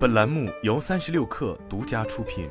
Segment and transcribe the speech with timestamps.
[0.00, 2.48] 本栏目由三十六氪独家出品。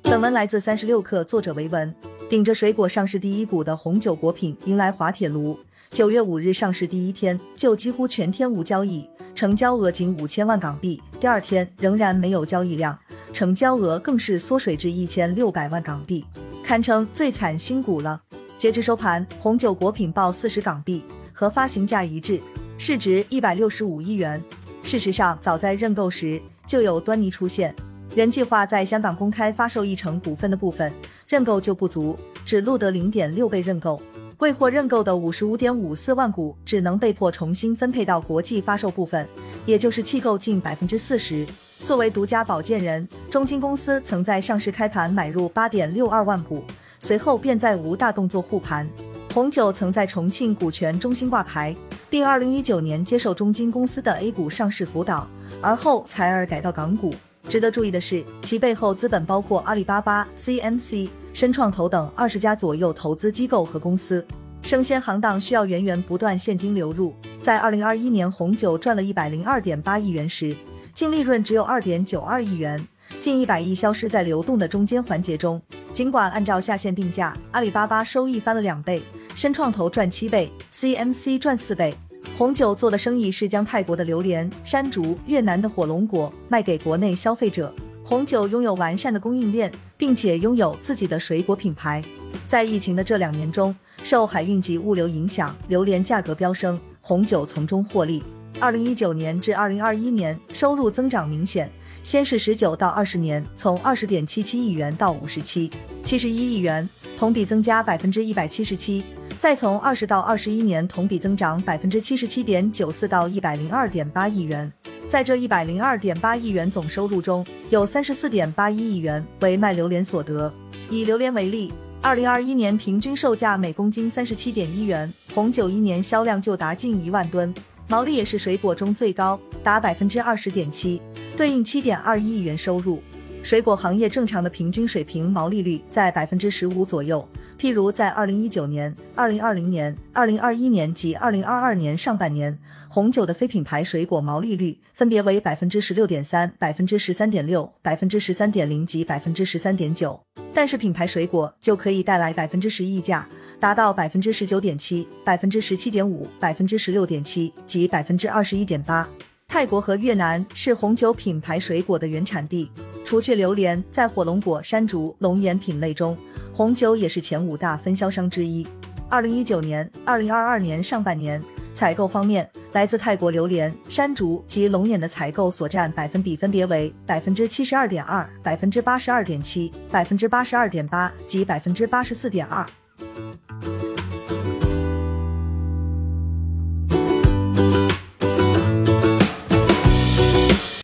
[0.00, 1.94] 本文来自三十六氪，作者维文。
[2.30, 5.60] 顶着水果上市第一股的红酒果品迎来滑铁卢。
[5.90, 10.98] 九月五日上市第一天就几乎全天无交易，成交额仅五千万港币。
[11.20, 12.98] 第二天仍然没有交易量，
[13.30, 16.24] 成交额更是缩水至一千六百万港币，
[16.64, 18.22] 堪称最惨新股了。
[18.56, 21.04] 截至收盘，红酒果品报四十港币，
[21.34, 22.40] 和发行价一致。
[22.84, 24.42] 市值一百六十五亿元。
[24.82, 27.72] 事实上，早在认购时就有端倪出现。
[28.16, 30.92] 原计划在香港公开发售一成股份的部分，
[31.28, 34.02] 认购就不足，只录得零点六倍认购。
[34.38, 39.28] 未获认购的五十五点五四万股，只能被迫重新分配到国际发售部分，
[39.64, 41.46] 也就是弃购近百分之四十。
[41.84, 46.64] 作为独家保荐人，中金公司曾在上市开盘买入八点六二万股，
[46.98, 48.90] 随后便再无大动作护盘。
[49.32, 51.76] 红酒曾在重庆股权中心挂牌。
[52.12, 55.26] 并二零一九年接受中金公司的 A 股上市辅导，
[55.62, 57.14] 而后采而改到港股。
[57.48, 64.22] 值得注意的是，其背后资本包括阿里巴巴、CMC、深创投等二十家左右投资机构和公司。
[64.60, 70.54] 生鲜行当需要源源不断现金流入，在二零二一年红酒赚了一百零二点八亿元时，
[70.92, 72.86] 净利润只有二点九二亿元，
[73.20, 75.58] 近一百亿消失在流动的中间环节中。
[75.94, 79.02] 尽管按照下线定价，阿里巴巴收益翻了两倍。
[79.34, 81.94] 深创投赚七倍，CMC 赚四倍。
[82.36, 87.74] 红酒做的生意是将泰国的榴莲、山竹、越南的火龙果卖给国内消费者。
[88.04, 92.02] 红酒拥有完善的供应链，并且拥有自己的水果品牌。
[92.48, 98.22] 在疫情的这两年中，受海运及物流影响，榴莲价格飙升，红酒从中获利。
[98.60, 101.70] 二零一九年至二零二一年，收入增长明显。
[102.02, 105.70] 先是十九到二十年，从二十点七七亿元到五十七
[106.02, 109.04] 七十一亿元，同比增加百分之一百七十七。
[109.42, 114.72] 再从二十到二十一年同比增长百分之七十七点九四到一百零二点八亿元，
[115.08, 120.54] 在这一百零二点八亿元总收入中，有三十四点八一亿元为卖榴莲所得。
[120.88, 127.52] 以榴莲为例，二零二一年平均售价每公斤三十七点一元，红酒一年销量就达近一万吨，
[127.88, 131.02] 毛利也是水果中最高，达百分之二十点七，
[131.36, 133.02] 对应七点二亿元收入。
[133.42, 137.28] 水果行业正常的平均水平毛利率在百分之十五左右。
[137.62, 142.58] 譬如在二零一九年、二零二零年、二零二一年及二零二二年上半年，
[142.88, 150.20] 红酒的非品牌水果毛利率分别为百分之十六点三、百分之十三点六、百分之十三点零及百分之十三点九。
[150.52, 153.28] 但是品牌水果就可以带来百分之十溢价，
[153.60, 159.08] 达到百分之十九点七、百分之十七点五、百分之十六点七及百分之二十一点八。
[159.46, 162.68] 泰国和越南是红酒品牌水果的原产地，
[163.04, 166.18] 除去榴莲，在火龙果、山竹、龙眼品类中。
[166.52, 168.66] 红酒也是前五大分销商之一。
[169.08, 171.42] 二零一九年、二零二二年上半年
[171.74, 182.66] 采购方面，来自泰国榴莲、山竹及龙眼的采购所占百分比分别为百分之七十二点二、百分之八十二点七、百分之八十二点八及百分之八十四点二。